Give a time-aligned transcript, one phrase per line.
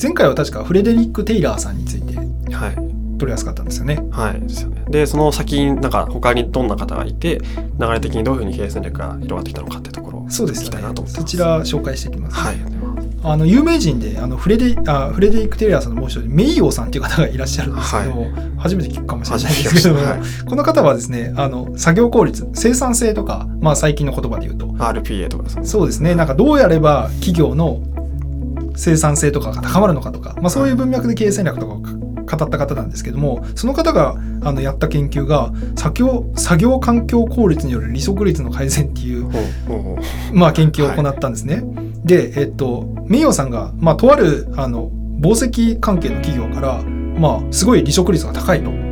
[0.00, 2.16] 前回は確かフレデリック・テイラーさんについて
[2.54, 2.74] はい。
[3.18, 3.98] 取りやすかったんですよね。
[4.10, 4.84] はいですよね。
[4.88, 7.40] でその先になんか他にどんな方がいて
[7.80, 12.36] 流れ的にどういうふうに経営戦略が広がってきたのかっていうところを聞きそうですよねたいなと思ってそちら紹介していきます。
[12.36, 12.56] はい。
[13.22, 25.64] あの有名人であのフレデあフレデリック・テイラーさんのもう一人メイヨーさんっていう方がいらっしゃるんですけど、は初めて聞くかもしれないですけども、聞きまこの方はですねあの作業効率生産性とか、まあ、最近の言葉で言うと RPA とかですね。
[25.64, 26.14] そうですね。
[26.14, 27.82] なんかどうやれば企業の
[28.76, 39.30] 生産性とかが高まるのかとか、まあ、そういう文脈で経営戦略とかをか語った方なんですけどもその方があのやった研究が作業作業環境効率による離職率の改善っていう、
[40.32, 41.62] まあ、研究を行ったんですね。
[42.04, 48.70] で、えっと、名誉さんが、まあ、とあるあの紡績関係の企業から、まあ、すごい離職率が高いと。
[48.70, 48.86] うん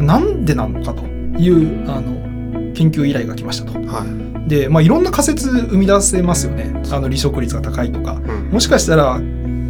[0.00, 3.78] なんでなのかというあの研究依頼が来ましたと。
[3.78, 6.70] はいで、まあ、いろんな仮説生み出せますよね。
[6.90, 8.14] あの離職率が高いとか。
[8.14, 9.20] うんもしかしたら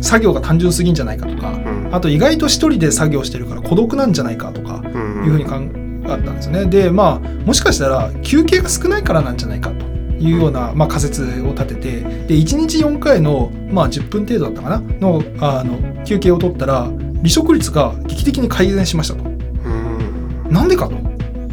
[0.05, 1.51] 作業が単純すぎんじゃないかとか。
[1.51, 5.61] うんあと意外と一人で作業してるから孤独なんじゃないかとかうんいうふうに考
[6.07, 6.67] えたんですよね。
[6.67, 16.83] でまあもしかしたら休憩が少ないからなんじゃないかというような、まあ、仮説を立ててで1日4回の、まあ、10分程度だったかなのあの休憩を取ったら
[17.19, 19.25] 離職率が劇的に改善しましたと。
[19.25, 20.97] うんなんでかと。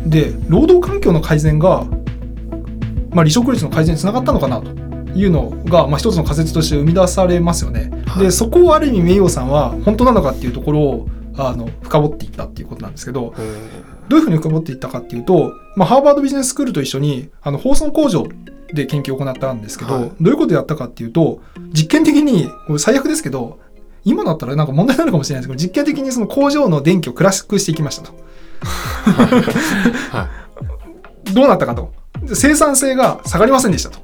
[0.08, 1.84] で労働環境の改善が、
[3.12, 4.81] まあ、離職率の改善につながったのかなと
[5.16, 7.92] いうのが、まあ、一つの仮説として生み出されますよね。
[8.06, 13.59] はいでそこをある意味名誉さんは本当なのかっていうところをあの深掘っていったっていうことなんですけどえ
[14.09, 18.28] どういうふうに深掘っていったかっていうと、まあ、ハーバードビジネススクールと一緒にあの放送工場
[18.73, 21.42] で研究を行ったんですけど、はいどういうことをやったかっていうと
[21.73, 23.59] 実験的にこれ最悪ですけど
[24.03, 28.14] 今だったらなんか問題になるかもしれないですけど実験的にその工場の電気を暗くしていきましたと。
[30.12, 30.30] は
[31.34, 31.94] どうなったかと。
[32.34, 34.00] 生産性が下がりませんでしたと。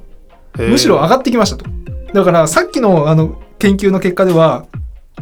[0.58, 1.66] いむしろ上がってきましたと。
[2.12, 4.66] だからさっきのあの研究の結果では、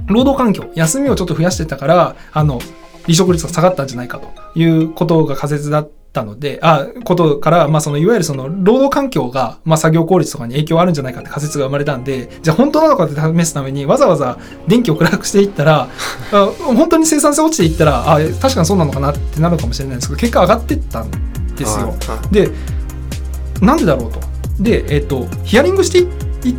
[0.06, 2.60] 労働環境、休みをちょっと増やしてたから、あの、
[3.04, 15.88] 離職率が下がったんじゃないかということが仮説だったので、あ、ことから、まあそのいわゆるその労働環境が、まあ作業効率とかに影響あるんじゃないかって仮説が生まれたんで、じゃあ本当なのかって試すためにわざわざ電気を暗くしていったら、
[16.32, 21.10] あ本当に生産性落ちていったら、あ、確かにそうなのかなってなるかもしれないですけど、結果上がってったん
[21.56, 21.94] ですよ。
[22.30, 22.50] で
[23.60, 24.35] なんでだろうと。
[24.60, 25.98] で、えっとヒアリングして
[26.48, 26.56] いい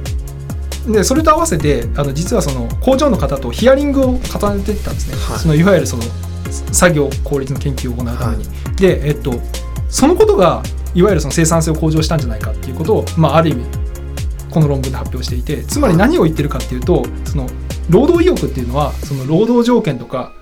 [0.93, 5.39] でそれと合わせてあの実はその工場の方とヒアリングを重ねていったんですね、はい。
[5.39, 6.03] そのいわゆるその
[6.71, 8.45] 作業効率の研究を行うために。
[8.77, 9.33] で、えっと、
[9.89, 10.63] そのことが
[10.93, 13.65] いわゆるその生産性を向上したんじゃないかっていうことを、まあ、ある意味
[14.49, 17.47] この論文で発表していてつまり何を言ってるかっていうとその
[17.89, 20.33] 労働意欲っていうのはその労働条件とか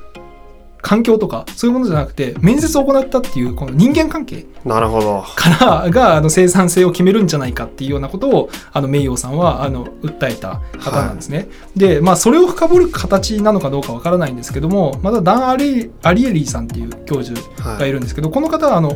[0.85, 4.45] 環境とかそういうものじゃなくて面接を行ったっていうこの人間関係。
[4.63, 5.23] なるほど。
[5.35, 11.47] からがあの生産性を決めるんじゃないかっていうようなことをあの名誉さんはあの訴えた方なんですね。
[11.75, 18.91] でまあそれを深掘る形なのかどうかわからないんですけどもまたダン・アリアリエリーさんっていう教授がいるんですけど、この方はあの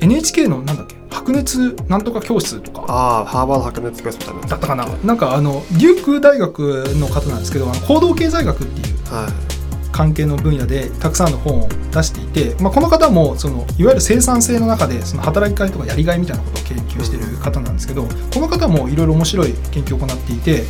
[0.00, 2.86] NHK のなんだっけ白熱なんとか教室とか。
[2.88, 4.86] ああハーバード白熱教室みたいなだったかな。
[5.04, 9.53] なんかあのデューク大学の方なんですけど行動経済学っていうはい
[9.94, 20.64] 関係の分野でたくさんの本を出していて、まあ、この方もそのいわゆる生産性の中でその働きがいとかやりがいみたいなことを研究している方なんですけどこの方もいろいろ面白い研究を行っていて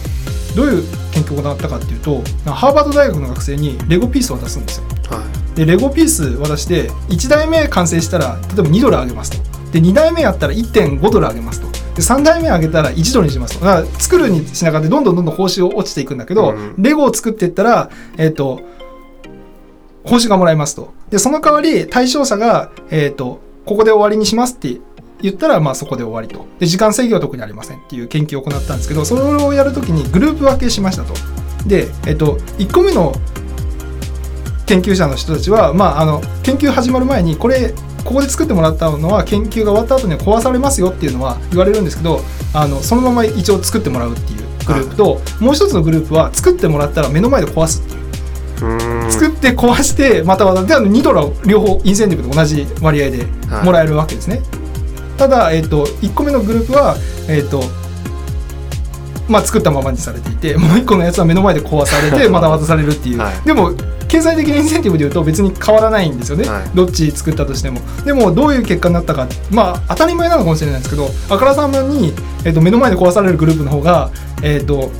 [0.55, 0.83] どういう
[1.13, 4.87] 研究を行ったかっていうとハーバード大学の学生にレゴピースを渡すんですよ。
[5.09, 5.25] は
[5.55, 5.57] い。
[5.57, 9.39] でレゴピース渡して1台目完成したら例えば2ドルあげますと。
[9.73, 11.69] で2台目やったら1.5ドルあげますと。
[11.95, 13.65] で3台目あげたら1ドルにしますと。
[13.65, 16.75] だから作るにしながらでどんどんどんどん報酬を落ちていくんだけど、うん。
[16.77, 18.74] レゴを作っていったらえっ、と
[20.05, 20.93] 報酬がもらえますと。
[21.11, 24.79] でその代わり対象者が、えっとここで終わりにしますって
[25.23, 26.47] 言ったらまあそこで終わりと。
[26.59, 31.15] で時間制限は特にありませんっていう研究を行ったんですけどそれをやるときにグループ分けしましたと。
[31.67, 33.15] で、えっと1個目の
[34.67, 42.21] 研究者の人たちは、まあ、あの研究始まる前にこれここで作ってもらったのは研究が終わった後には壊されますよっていうのは言われるんですけど
[42.53, 48.91] あのそのまま一応作ってもらうっていうグループと、もう一つのグループは作ってもらったら目の前で壊すっていう。
[48.91, 53.27] う作って壊してまたまたであの2ドルは両方インセンティブと同じ割合で
[53.65, 54.41] もらえるわけですね、
[55.17, 56.97] ただ、えっと1個目のグループは、
[57.29, 57.63] えっと
[59.29, 63.47] まあ、作ったままにされていて もう1個のやつは目の前で壊されて また渡されるっていう、はい。
[63.47, 63.73] でも
[64.07, 66.63] 経済的なインセンティブでいうと別に変わらないんですよね、はい。
[66.75, 67.81] どっち作ったとしても。
[68.05, 72.13] でもどういう結果になったかまあ当たり前なのかもしれないですけどあからさまに、
[72.45, 74.11] えっと目の前で壊されるグループの方が、
[74.43, 74.91] えっと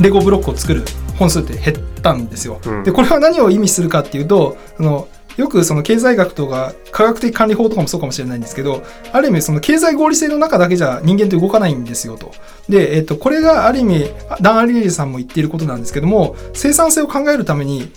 [0.00, 0.84] レゴブロックを作る
[1.18, 2.60] 本数って減ったんですよ。
[2.64, 5.08] うんでこれは何を意味するかっていうとその
[5.38, 12.32] よくその経済学とか科学的管理法とかもそうかもしれないんですけど、ある意味その経済合理性の中だけじゃ人間って動かないんですよと。
[12.68, 14.10] で、えっと、これがある意味、
[14.40, 17.92] ダン・アリエリさんも言っていることなんですけども、生産性を考えるために、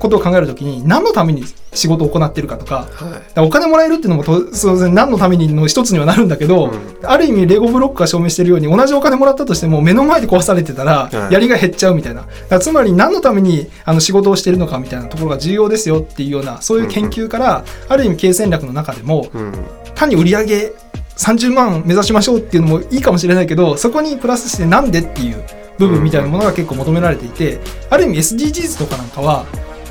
[0.00, 3.40] ことを考えるときに何のために仕事を行っているかとか、はい。
[3.40, 4.42] お金もらえるっていうのも当
[4.76, 19.52] 然何のためにの一つにはなるんだけど、うんある意味レゴブロックが証明してるように同じお金もらったとしても目の前で壊されてたらはいやりが減っちゃうみたいな、だからつまり何のためにあの仕事をしてるのかみたいなところが重要ですよっていうようなそういう研究から、ある意味経営戦略の中でもうん。
[19.94, 20.72] 単に売り上げ
[21.16, 25.44] 30万目指しましょうっていうのもいいかもしれないけどそこにプラスしてなんでっていう
[25.78, 27.58] 部分みたいなものが結構求められていて、
[27.88, 29.46] ある意味 SDGs とかなんかは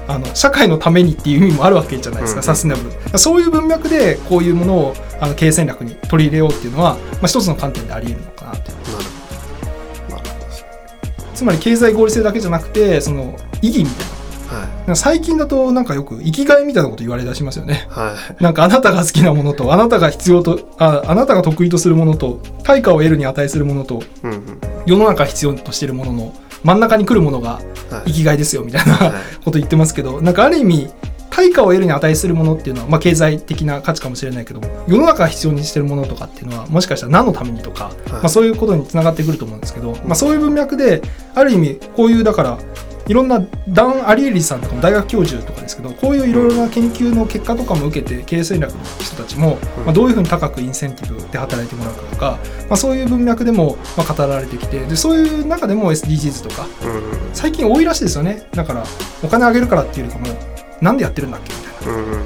[0.10, 10.16] あの社会のためにっていう意味もあるわけじゃないですか、うんサステナブルそういう文脈でこういうものをあの経営戦略に取り入れようっていうのは、まあ、一つの観点であり得るのかなってなるほど。
[10.16, 14.90] なるほつまり経済合理性だけじゃなくてその意義みたいなど。
[14.90, 14.96] はい。
[14.96, 18.44] 最近だとなんかよく生きがいみたいなこと言われ出しますよねはい。
[18.44, 24.60] なんかあなたが好きなものとあなたが必要とああなたが得意とするものと対価を得るに値するものとうんうん。
[24.86, 26.34] 世の中必要としているものの
[26.64, 28.10] 真ん中に来るものがはい。
[28.10, 29.12] 生きがいですよみたいなはい
[29.44, 30.90] こと言ってますけどなんかある意味
[31.30, 41.02] 対価を得るに値するものっていうのは、まあ、経済的な価値かもしれないけども世の中が必要にしてるものとかっていうのはもしかしたら何のためにとか、まあ、そういうことにつながってくると思うんですけど、まあ、そういう文脈で
[41.36, 42.60] ある意味こういうだから
[43.10, 49.86] いろんなダン・アリエリさんとかも大学教授とかですけどこういういろいろな研究の結果とかも受けて経営戦略の人たちも、うん。
[49.86, 52.38] まあ、どういうふうに高くインセンティブで働いてもらうかとか、
[52.70, 56.68] まあ、そういう文脈でもまあ語られてきてでそういう中でも SDGs とか
[57.34, 58.48] 最近多いらしいですよね。
[58.54, 58.84] だから
[59.24, 60.38] お金あげるからっていうよりかも
[60.80, 61.69] なんでやってるんだっけみたいな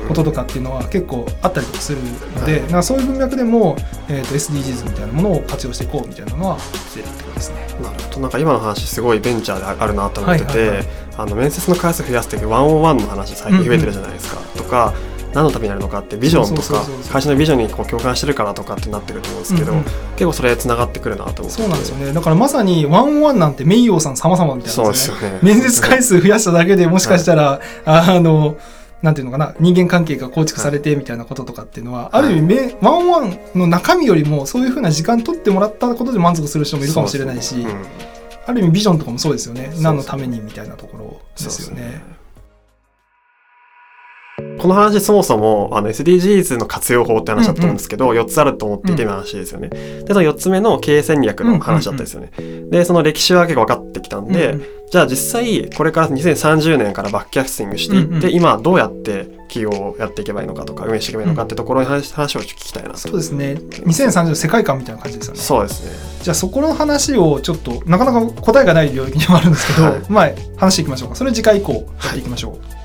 [0.08, 2.84] こととかっていうのは結構あったりとかするので、はい。
[2.84, 3.76] そういう文脈でも、
[4.10, 7.68] えー、と SDGs みたいなものを活用していこうみたいなのはしてるってことですね。
[7.82, 8.20] なるほど。
[8.22, 10.88] なんか今の話すごいベンチャーであるなと思ってて、はいはいはい。
[11.18, 14.94] あの面接の回数増やすってンオンワンの話最近増えてるじゃないですか、とか
[15.34, 19.84] 何のためにやるのかってビジョンとか会社のビジョンにこう共感してるからとかってなってると思うんですけど、うんうん
[20.14, 21.62] 結構それつながってくるなと思って。
[21.62, 22.14] そうなんですよね。
[22.14, 25.40] だからまさにワンオンワンなんて名誉さん様々みたいなそうんですよね。
[25.42, 28.58] 面接回数増やしただけでもしかしたら、あの
[29.04, 37.86] なんていうのかな人間関係が構築されてみたいなこととかっていうのは、ある意味めワンワンの中身よりもそういうふうな時間取ってもらったことで満足する人もいるかもしれないし、そうん。
[38.46, 39.74] ある意味ビジョンとかもそうですよね。
[39.82, 42.02] 何のためにみたいなところですよね。
[44.58, 49.68] この話そもそもあの SDGs の活用法って話だと思うんですけど、4つあると思っていての話ですよね。
[49.68, 52.32] でその4つ目の経営戦略の話だったですよね。
[52.70, 62.98] でその歴史は結構分かってきたんで、うんうんじゃあ実際これから2030年からバックキャスティングしていって、うんうん今どうやって企業をやっていけばいいのかとか運営していけばいいのかってところに話話を聞きたいなと。
[62.98, 65.40] そうですね2030の世界観みたいな感じですよね。
[65.40, 65.92] そうですね。
[66.22, 71.80] じゃあそこの話をちょっとなかなか答えがない領域にもあるんですけど、はいまあ話していきましょうかそれ次回以降や
[72.10, 72.83] っていきましょう。